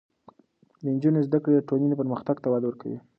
[0.83, 2.99] د نجونو زده کړې د ټولنې پرمختګ ته وده ورکوي.